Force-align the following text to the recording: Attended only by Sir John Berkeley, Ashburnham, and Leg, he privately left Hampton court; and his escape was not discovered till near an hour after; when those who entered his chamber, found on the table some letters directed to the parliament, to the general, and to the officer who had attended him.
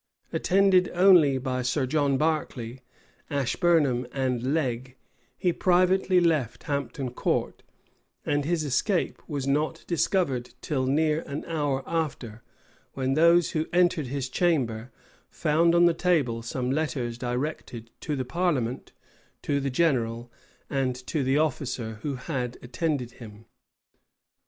Attended 0.33 0.89
only 0.95 1.37
by 1.37 1.61
Sir 1.61 1.85
John 1.85 2.17
Berkeley, 2.17 2.81
Ashburnham, 3.29 4.07
and 4.11 4.51
Leg, 4.55 4.95
he 5.37 5.53
privately 5.53 6.19
left 6.19 6.63
Hampton 6.63 7.11
court; 7.11 7.61
and 8.25 8.43
his 8.43 8.63
escape 8.63 9.21
was 9.29 9.45
not 9.45 9.83
discovered 9.85 10.55
till 10.59 10.87
near 10.87 11.21
an 11.27 11.45
hour 11.45 11.83
after; 11.85 12.41
when 12.93 13.13
those 13.13 13.51
who 13.51 13.67
entered 13.71 14.07
his 14.07 14.27
chamber, 14.27 14.91
found 15.29 15.75
on 15.75 15.85
the 15.85 15.93
table 15.93 16.41
some 16.41 16.71
letters 16.71 17.15
directed 17.15 17.91
to 17.99 18.15
the 18.15 18.25
parliament, 18.25 18.93
to 19.43 19.59
the 19.59 19.69
general, 19.69 20.31
and 20.67 20.95
to 21.05 21.23
the 21.23 21.37
officer 21.37 21.99
who 22.01 22.15
had 22.15 22.57
attended 22.63 23.11
him. 23.11 23.45